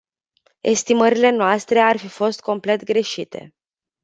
[0.61, 3.53] Estimările noastre ar fi fost complet greșite.